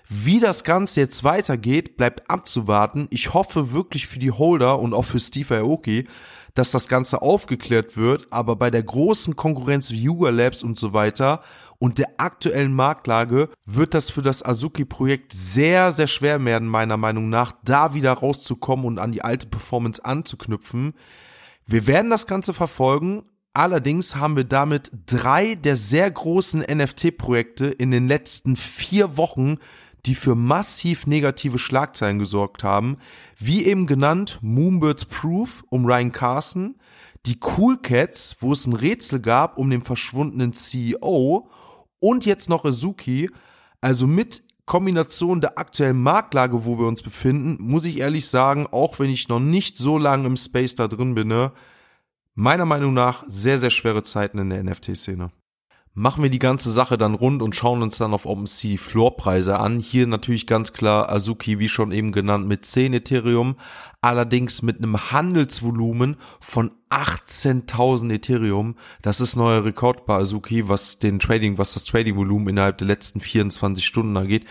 Wie 0.08 0.38
das 0.38 0.64
Ganze 0.64 1.00
jetzt 1.00 1.24
weitergeht, 1.24 1.96
bleibt 1.96 2.28
abzuwarten. 2.30 3.08
Ich 3.10 3.32
hoffe 3.34 3.72
wirklich 3.72 4.06
für 4.06 4.18
die 4.18 4.30
Holder 4.30 4.78
und 4.78 4.92
auch 4.92 5.04
für 5.04 5.18
Steve 5.18 5.56
Aoki, 5.56 6.06
dass 6.54 6.70
das 6.70 6.88
Ganze 6.88 7.22
aufgeklärt 7.22 7.96
wird. 7.96 8.28
Aber 8.30 8.56
bei 8.56 8.70
der 8.70 8.82
großen 8.82 9.34
Konkurrenz 9.34 9.90
wie 9.90 10.02
Yuga 10.02 10.30
Labs 10.30 10.62
und 10.62 10.78
so 10.78 10.92
weiter 10.92 11.42
und 11.78 11.98
der 11.98 12.18
aktuellen 12.18 12.74
Marktlage 12.74 13.50
wird 13.64 13.94
das 13.94 14.10
für 14.10 14.22
das 14.22 14.44
Azuki-Projekt 14.44 15.32
sehr, 15.32 15.92
sehr 15.92 16.06
schwer 16.06 16.42
werden, 16.44 16.68
meiner 16.68 16.96
Meinung 16.96 17.28
nach, 17.28 17.52
da 17.64 17.94
wieder 17.94 18.12
rauszukommen 18.12 18.86
und 18.86 18.98
an 18.98 19.12
die 19.12 19.22
alte 19.22 19.46
Performance 19.46 20.04
anzuknüpfen. 20.04 20.94
Wir 21.66 21.86
werden 21.86 22.10
das 22.10 22.26
Ganze 22.26 22.54
verfolgen. 22.54 23.24
Allerdings 23.52 24.16
haben 24.16 24.36
wir 24.36 24.44
damit 24.44 24.90
drei 25.06 25.54
der 25.54 25.76
sehr 25.76 26.10
großen 26.10 26.60
NFT-Projekte 26.60 27.66
in 27.66 27.90
den 27.90 28.06
letzten 28.06 28.56
vier 28.56 29.16
Wochen, 29.16 29.56
die 30.04 30.14
für 30.14 30.34
massiv 30.34 31.06
negative 31.06 31.58
Schlagzeilen 31.58 32.18
gesorgt 32.18 32.62
haben. 32.62 32.98
Wie 33.38 33.64
eben 33.64 33.86
genannt, 33.86 34.38
Moonbirds 34.40 35.06
Proof 35.06 35.64
um 35.68 35.84
Ryan 35.84 36.12
Carson, 36.12 36.76
die 37.26 37.40
Cool 37.40 37.78
Cats, 37.78 38.36
wo 38.40 38.52
es 38.52 38.66
ein 38.66 38.72
Rätsel 38.72 39.20
gab 39.20 39.58
um 39.58 39.68
den 39.68 39.82
verschwundenen 39.82 40.52
CEO 40.52 41.50
und 42.00 42.26
jetzt 42.26 42.48
noch 42.48 42.64
Azuki. 42.64 43.30
Also 43.80 44.06
mit 44.06 44.42
Kombination 44.64 45.40
der 45.40 45.58
aktuellen 45.58 46.02
Marktlage, 46.02 46.64
wo 46.64 46.78
wir 46.78 46.86
uns 46.86 47.02
befinden, 47.02 47.56
muss 47.60 47.84
ich 47.84 47.98
ehrlich 47.98 48.26
sagen, 48.26 48.66
auch 48.70 48.98
wenn 48.98 49.10
ich 49.10 49.28
noch 49.28 49.40
nicht 49.40 49.78
so 49.78 49.96
lange 49.96 50.26
im 50.26 50.36
Space 50.36 50.74
da 50.74 50.88
drin 50.88 51.14
bin, 51.14 51.28
ne, 51.28 51.52
meiner 52.34 52.66
Meinung 52.66 52.92
nach 52.92 53.24
sehr, 53.26 53.58
sehr 53.58 53.70
schwere 53.70 54.02
Zeiten 54.02 54.38
in 54.38 54.50
der 54.50 54.64
NFT-Szene 54.64 55.30
machen 55.96 56.22
wir 56.22 56.28
die 56.28 56.38
ganze 56.38 56.70
Sache 56.70 56.98
dann 56.98 57.14
rund 57.14 57.42
und 57.42 57.56
schauen 57.56 57.82
uns 57.82 57.96
dann 57.96 58.12
auf 58.12 58.26
OpenSea 58.26 58.72
die 58.72 58.78
Floorpreise 58.78 59.58
an. 59.58 59.78
Hier 59.78 60.06
natürlich 60.06 60.46
ganz 60.46 60.74
klar 60.74 61.10
Azuki, 61.10 61.58
wie 61.58 61.70
schon 61.70 61.90
eben 61.90 62.12
genannt, 62.12 62.46
mit 62.46 62.66
10 62.66 62.92
Ethereum, 62.92 63.56
allerdings 64.06 64.62
mit 64.62 64.78
einem 64.78 65.10
Handelsvolumen 65.10 66.16
von 66.38 66.70
18.000 66.90 68.12
Ethereum. 68.12 68.76
Das 69.02 69.20
ist 69.20 69.34
neuer 69.34 69.64
Rekord 69.64 70.06
bei 70.06 70.14
Azuki, 70.14 70.68
was 70.68 71.00
den 71.00 71.18
Trading, 71.18 71.58
was 71.58 71.74
das 71.74 71.86
Trading-Volumen 71.86 72.50
innerhalb 72.50 72.78
der 72.78 72.86
letzten 72.86 73.20
24 73.20 73.84
Stunden 73.84 74.16
angeht. 74.16 74.44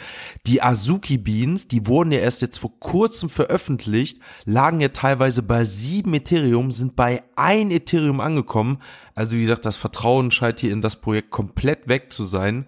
Die 0.46 0.62
Azuki 0.62 1.18
Beans, 1.18 1.70
die 1.70 1.88
wurden 1.88 2.12
ja 2.12 2.20
erst 2.20 2.42
jetzt 2.42 2.58
vor 2.58 2.78
kurzem 2.80 3.30
veröffentlicht, 3.30 4.20
lagen 4.44 4.82
ja 4.82 4.90
teilweise 4.90 5.42
bei 5.42 5.64
7 5.64 6.14
Ethereum, 6.14 6.72
sind 6.72 6.98
bei 6.98 7.24
1 7.38 7.72
Ethereum 7.72 8.20
angekommen. 8.20 8.80
Also 9.14 9.38
wie 9.38 9.42
gesagt, 9.42 9.66
das 9.66 9.78
Vertrauen 9.78 10.32
scheint 10.32 10.60
hier 10.60 10.74
in 10.74 10.82
das 10.82 11.00
Projekt 11.00 11.32
komplett 11.32 11.88
weg 11.88 12.12
zu 12.12 12.26
sein 12.26 12.68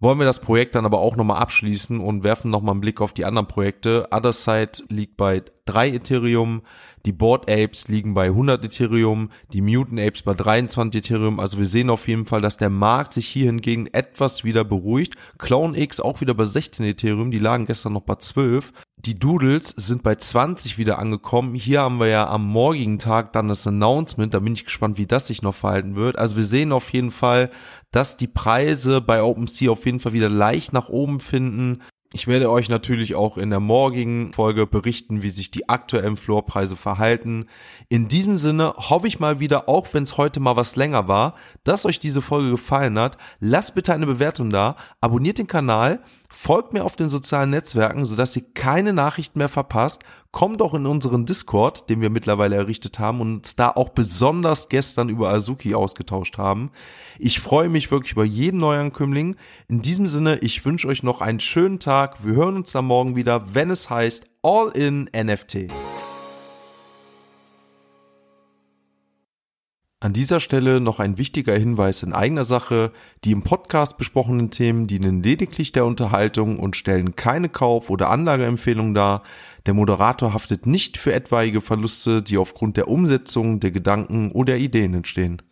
wollen 0.00 0.18
wir 0.18 0.26
das 0.26 0.40
Projekt 0.40 0.74
dann 0.74 0.84
aber 0.84 1.00
auch 1.00 1.16
nochmal 1.16 1.38
abschließen 1.38 1.98
und 1.98 2.22
werfen 2.22 2.50
nochmal 2.50 2.72
einen 2.72 2.80
Blick 2.80 3.00
auf 3.00 3.12
die 3.12 3.24
anderen 3.24 3.48
Projekte. 3.48 4.08
Other 4.12 4.32
Side 4.32 4.84
liegt 4.88 5.16
bei 5.16 5.42
3 5.64 5.90
Ethereum, 5.90 6.62
die 7.04 7.12
Board 7.12 7.50
Apes 7.50 7.88
liegen 7.88 8.14
bei 8.14 8.26
100 8.26 8.64
Ethereum, 8.64 9.30
die 9.52 9.60
Mutant 9.60 10.00
Apes 10.00 10.22
bei 10.22 10.34
23 10.34 11.00
Ethereum. 11.00 11.40
Also 11.40 11.58
wir 11.58 11.66
sehen 11.66 11.90
auf 11.90 12.06
jeden 12.06 12.26
Fall, 12.26 12.40
dass 12.40 12.56
der 12.56 12.70
Markt 12.70 13.12
sich 13.12 13.26
hier 13.26 13.46
hingegen 13.46 13.86
etwas 13.86 14.44
wieder 14.44 14.64
beruhigt. 14.64 15.14
Clone 15.38 15.78
X 15.78 16.00
auch 16.00 16.20
wieder 16.20 16.34
bei 16.34 16.44
16 16.44 16.86
Ethereum, 16.86 17.30
die 17.30 17.38
lagen 17.38 17.66
gestern 17.66 17.92
noch 17.92 18.02
bei 18.02 18.16
12. 18.16 18.72
Die 19.04 19.16
Doodles 19.16 19.74
sind 19.76 20.02
bei 20.02 20.16
20 20.16 20.76
wieder 20.76 20.98
angekommen. 20.98 21.54
Hier 21.54 21.82
haben 21.82 22.00
wir 22.00 22.08
ja 22.08 22.28
am 22.28 22.44
morgigen 22.44 22.98
Tag 22.98 23.32
dann 23.32 23.48
das 23.48 23.64
Announcement. 23.64 24.34
Da 24.34 24.40
bin 24.40 24.54
ich 24.54 24.64
gespannt, 24.64 24.98
wie 24.98 25.06
das 25.06 25.28
sich 25.28 25.40
noch 25.40 25.54
verhalten 25.54 25.94
wird. 25.94 26.18
Also 26.18 26.34
wir 26.34 26.42
sehen 26.42 26.72
auf 26.72 26.92
jeden 26.92 27.12
Fall, 27.12 27.50
dass 27.92 28.16
die 28.16 28.26
Preise 28.26 29.00
bei 29.00 29.22
OpenSea 29.22 29.70
auf 29.70 29.86
jeden 29.86 30.00
Fall 30.00 30.14
wieder 30.14 30.28
leicht 30.28 30.72
nach 30.72 30.88
oben 30.88 31.20
finden. 31.20 31.82
Ich 32.14 32.26
werde 32.26 32.50
euch 32.50 32.70
natürlich 32.70 33.16
auch 33.16 33.36
in 33.36 33.50
der 33.50 33.60
morgigen 33.60 34.32
Folge 34.32 34.66
berichten, 34.66 35.20
wie 35.20 35.28
sich 35.28 35.50
die 35.50 35.68
aktuellen 35.68 36.16
Floorpreise 36.16 36.74
verhalten. 36.74 37.48
In 37.90 38.08
diesem 38.08 38.38
Sinne 38.38 38.72
hoffe 38.78 39.06
ich 39.06 39.20
mal 39.20 39.40
wieder, 39.40 39.68
auch 39.68 39.88
wenn 39.92 40.04
es 40.04 40.16
heute 40.16 40.40
mal 40.40 40.56
was 40.56 40.74
länger 40.74 41.06
war, 41.06 41.34
dass 41.64 41.84
euch 41.84 41.98
diese 41.98 42.22
Folge 42.22 42.50
gefallen 42.50 42.98
hat. 42.98 43.18
Lasst 43.40 43.74
bitte 43.74 43.92
eine 43.92 44.06
Bewertung 44.06 44.48
da, 44.48 44.76
abonniert 45.02 45.36
den 45.36 45.48
Kanal, 45.48 46.00
folgt 46.30 46.72
mir 46.72 46.84
auf 46.84 46.96
den 46.96 47.10
sozialen 47.10 47.50
Netzwerken, 47.50 48.06
sodass 48.06 48.34
ihr 48.36 48.54
keine 48.54 48.94
Nachrichten 48.94 49.38
mehr 49.38 49.50
verpasst 49.50 50.02
kommt 50.30 50.60
auch 50.60 50.74
in 50.74 50.86
unseren 50.86 51.26
Discord, 51.26 51.88
den 51.88 52.00
wir 52.00 52.10
mittlerweile 52.10 52.56
errichtet 52.56 52.98
haben 52.98 53.20
und 53.20 53.34
uns 53.34 53.56
da 53.56 53.70
auch 53.70 53.88
besonders 53.90 54.68
gestern 54.68 55.08
über 55.08 55.30
Azuki 55.32 55.74
ausgetauscht 55.74 56.38
haben. 56.38 56.70
Ich 57.18 57.40
freue 57.40 57.68
mich 57.68 57.90
wirklich 57.90 58.12
über 58.12 58.24
jeden 58.24 58.58
Neuankömmling. 58.58 59.36
In 59.68 59.82
diesem 59.82 60.06
Sinne, 60.06 60.38
ich 60.38 60.64
wünsche 60.64 60.88
euch 60.88 61.02
noch 61.02 61.20
einen 61.20 61.40
schönen 61.40 61.78
Tag. 61.78 62.24
Wir 62.24 62.34
hören 62.34 62.56
uns 62.56 62.72
dann 62.72 62.84
morgen 62.84 63.16
wieder, 63.16 63.54
wenn 63.54 63.70
es 63.70 63.90
heißt 63.90 64.26
All 64.42 64.70
in 64.70 65.10
NFT. 65.14 65.68
An 70.00 70.12
dieser 70.12 70.38
Stelle 70.38 70.80
noch 70.80 71.00
ein 71.00 71.18
wichtiger 71.18 71.54
Hinweis 71.58 72.04
in 72.04 72.12
eigener 72.12 72.44
Sache. 72.44 72.92
Die 73.24 73.32
im 73.32 73.42
Podcast 73.42 73.98
besprochenen 73.98 74.48
Themen 74.52 74.86
dienen 74.86 75.24
lediglich 75.24 75.72
der 75.72 75.86
Unterhaltung 75.86 76.60
und 76.60 76.76
stellen 76.76 77.16
keine 77.16 77.48
Kauf- 77.48 77.90
oder 77.90 78.08
Anlageempfehlung 78.08 78.94
dar. 78.94 79.24
Der 79.66 79.74
Moderator 79.74 80.34
haftet 80.34 80.66
nicht 80.66 80.98
für 80.98 81.12
etwaige 81.12 81.60
Verluste, 81.60 82.22
die 82.22 82.38
aufgrund 82.38 82.76
der 82.76 82.86
Umsetzung 82.86 83.58
der 83.58 83.72
Gedanken 83.72 84.30
oder 84.30 84.56
Ideen 84.56 84.94
entstehen. 84.94 85.42